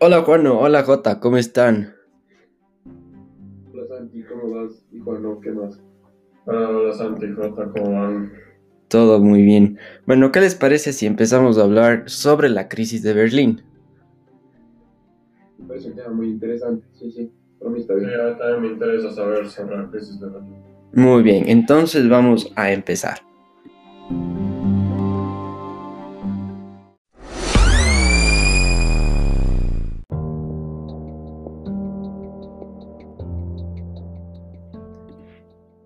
[0.00, 1.94] Hola Juano, hola Jota, ¿cómo están?
[3.72, 4.72] Hola Santi, ¿cómo vas?
[4.92, 5.78] Y Juano, ¿qué más?
[6.46, 8.32] Hola Santi, Jota, ¿cómo van?
[8.88, 9.78] Todo muy bien.
[10.06, 13.62] Bueno, ¿qué les parece si empezamos a hablar sobre la crisis de Berlín?
[15.58, 18.10] Me parece un tema muy interesante, sí, sí, para mí está Sí, bien.
[18.10, 20.56] mí también me interesa saber sobre la crisis de Berlín.
[20.92, 23.18] Muy bien, entonces vamos a empezar.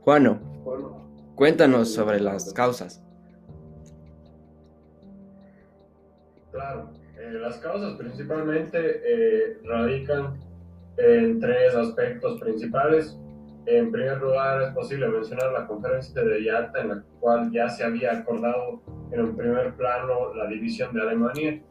[0.05, 0.39] Juano,
[1.35, 3.03] cuéntanos sobre las causas.
[6.53, 10.39] Claro, eh, las causas principalmente eh, radican
[10.99, 13.19] en tres aspectos principales.
[13.65, 17.83] En primer lugar, es posible mencionar la conferencia de Yalta, en la cual ya se
[17.83, 21.63] había acordado en un primer plano la división de Alemania.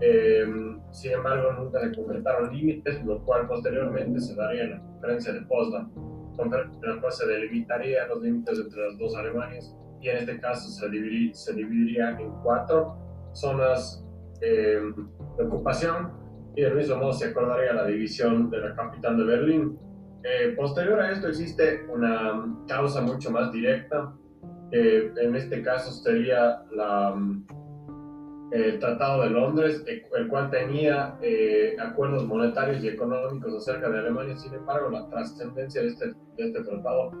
[0.00, 0.46] Eh,
[0.92, 5.40] sin embargo, nunca se concretaron límites, lo cual posteriormente se daría en la conferencia de
[5.42, 5.90] Potsdam,
[6.36, 10.86] la cual se delimitarían los límites entre las dos Alemanias y en este caso se,
[10.88, 12.96] dividi- se dividiría en cuatro
[13.32, 14.04] zonas
[14.40, 14.80] eh,
[15.36, 16.12] de ocupación
[16.56, 19.78] y del mismo modo se acordaría la división de la capital de Berlín.
[20.22, 24.12] Eh, posterior a esto existe una causa mucho más directa,
[24.72, 27.14] en este caso sería la,
[28.52, 34.36] el Tratado de Londres, el cual tenía eh, acuerdos monetarios y económicos acerca de Alemania,
[34.36, 36.14] sin embargo la trascendencia de este, de
[36.46, 37.12] este tratado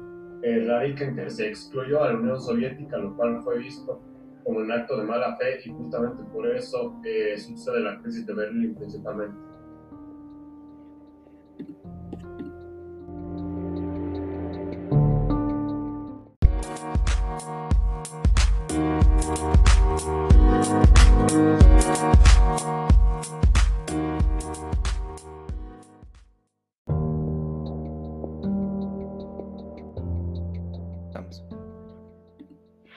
[0.42, 4.00] eh, radica en que se excluyó a la Unión Soviética, lo cual fue visto
[4.44, 8.34] como un acto de mala fe y justamente por eso eh, sucede la crisis de
[8.34, 9.49] Berlín principalmente.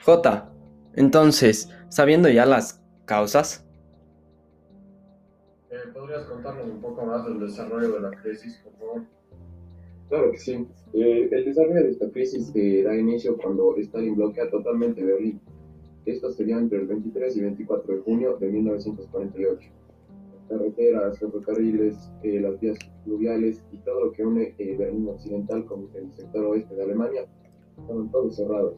[0.04, 0.52] Jota,
[0.94, 3.64] entonces, sabiendo ya las causas,
[5.70, 9.02] Eh, ¿Podrías contarnos un poco más del desarrollo de la crisis, por favor?
[10.08, 10.68] Claro que sí.
[10.92, 15.40] Eh, el desarrollo de esta crisis eh, da inicio cuando Stalin bloquea totalmente Berlín.
[16.06, 19.70] Esto sería entre el 23 y 24 de junio de 1948.
[20.36, 25.64] Las carreteras, ferrocarriles, eh, las vías fluviales y todo lo que une eh, Berlín Occidental
[25.64, 27.26] con el sector oeste de Alemania
[27.78, 28.74] estaban todos cerrados.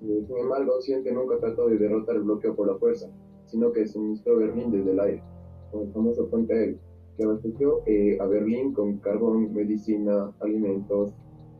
[0.00, 3.10] Sin embargo, Occidente nunca trató de derrotar el bloqueo por la fuerza,
[3.46, 5.22] sino que suministró Berlín desde el aire,
[5.70, 6.78] con el famoso puente aéreo
[7.18, 11.12] que abasteció eh, a Berlín con carbón, medicina, alimentos,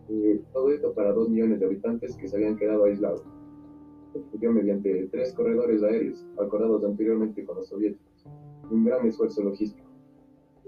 [0.08, 3.24] eh, todo esto para dos millones de habitantes que se habían quedado aislados.
[4.14, 8.24] Estudió mediante tres corredores aéreos, acordados anteriormente con los soviéticos,
[8.70, 9.88] un gran esfuerzo logístico.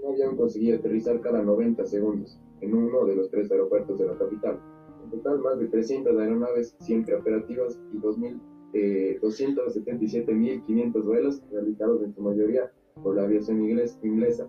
[0.02, 4.18] Un avión conseguía aterrizar cada 90 segundos en uno de los tres aeropuertos de la
[4.18, 4.60] capital.
[5.10, 8.40] Total, más de 300 aeronaves siempre operativas y 2.000,
[8.74, 12.70] eh, 277.500 vuelos realizados en su mayoría
[13.02, 14.48] por la aviación inglesa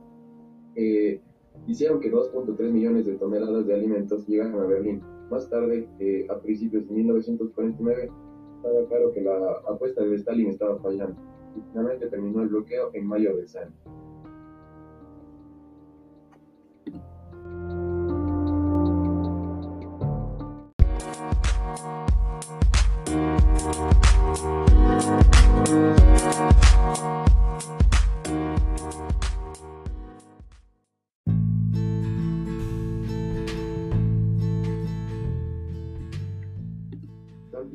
[0.75, 1.19] eh,
[1.67, 5.01] hicieron que 2.3 millones de toneladas de alimentos llegaran a Berlín.
[5.29, 8.09] Más tarde, eh, a principios de 1949,
[8.57, 11.15] estaba claro que la apuesta de Stalin estaba fallando
[11.55, 13.73] y finalmente terminó el bloqueo en mayo de ese año.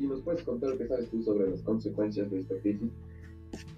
[0.07, 2.89] ¿Nos puedes contar qué sabes tú sobre las consecuencias de esta crisis?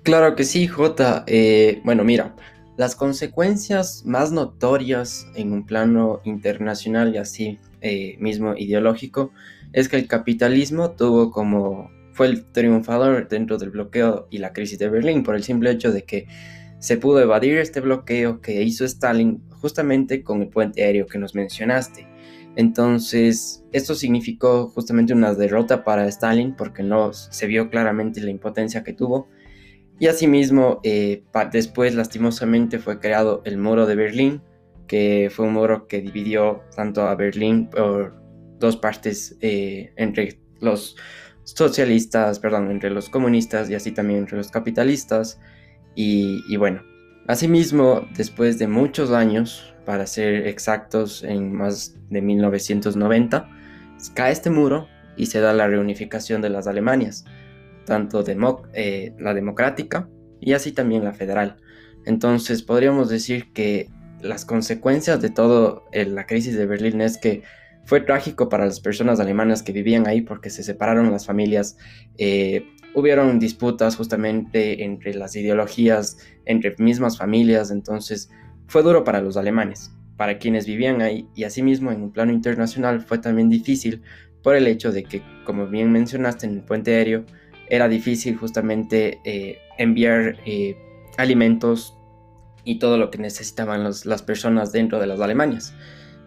[0.03, 1.23] claro que sí, Jota.
[1.28, 2.36] Eh, bueno, mira,
[2.77, 9.31] las consecuencias más notorias en un plano internacional y así eh, mismo ideológico
[9.74, 14.80] es que el capitalismo tuvo como fue el triunfador dentro del bloqueo y la crisis
[14.80, 16.27] de Berlín por el simple hecho de que
[16.80, 21.36] se pudo evadir este bloqueo que hizo Stalin justamente con el puente aéreo que nos
[21.36, 22.08] mencionaste.
[22.59, 28.83] Entonces, esto significó justamente una derrota para Stalin porque no se vio claramente la impotencia
[28.83, 29.29] que tuvo.
[29.97, 31.23] Y asimismo, eh,
[31.53, 34.41] después lastimosamente fue creado el muro de Berlín,
[34.88, 38.21] que fue un muro que dividió tanto a Berlín por
[38.59, 40.97] dos partes eh, entre los
[41.45, 45.39] socialistas, perdón, entre los comunistas y así también entre los capitalistas.
[45.95, 46.81] Y, y bueno,
[47.29, 53.47] asimismo, después de muchos años, para ser exactos, en más de 1990,
[54.15, 57.25] cae este muro y se da la reunificación de las Alemanias,
[57.85, 58.23] tanto
[58.73, 60.09] eh, la democrática
[60.41, 61.57] y así también la federal.
[62.07, 63.89] Entonces podríamos decir que
[64.21, 67.43] las consecuencias de todo la crisis de Berlín es que
[67.85, 71.77] fue trágico para las personas alemanas que vivían ahí porque se separaron las familias,
[72.17, 72.65] eh,
[73.00, 78.30] hubieron disputas justamente entre las ideologías, entre mismas familias, entonces
[78.68, 83.01] fue duro para los alemanes, para quienes vivían ahí y asimismo en un plano internacional
[83.01, 84.01] fue también difícil
[84.44, 87.25] por el hecho de que, como bien mencionaste en el puente aéreo,
[87.69, 90.78] era difícil justamente eh, enviar eh,
[91.18, 91.96] alimentos
[92.63, 95.74] y todo lo que necesitaban las personas dentro de las Alemanias.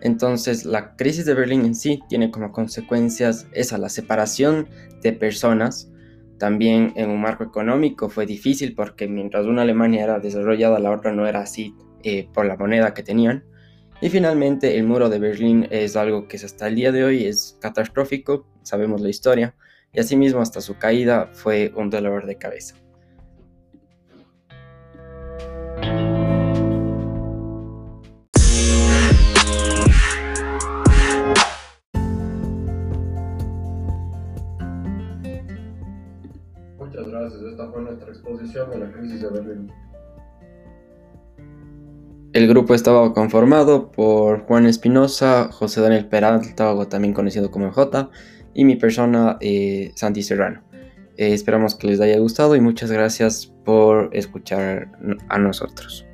[0.03, 4.69] Entonces, la crisis de Berlín en sí tiene como consecuencias esa, la separación
[5.01, 5.92] de personas.
[6.39, 11.13] También en un marco económico fue difícil porque mientras una Alemania era desarrollada, la otra
[11.13, 13.45] no era así eh, por la moneda que tenían.
[14.01, 17.57] Y finalmente, el muro de Berlín es algo que hasta el día de hoy es
[17.61, 19.55] catastrófico, sabemos la historia,
[19.93, 22.75] y asimismo hasta su caída fue un dolor de cabeza.
[36.93, 39.73] Muchas gracias, esta fue nuestra exposición de la crisis de Berlín.
[42.35, 48.11] El grupo estaba conformado por Juan Espinosa, José Daniel Peralta, también conocido como J,
[48.53, 50.63] y mi persona, eh, Santi Serrano.
[51.17, 54.93] Eh, esperamos que les haya gustado y muchas gracias por escuchar
[55.31, 56.05] a nosotros.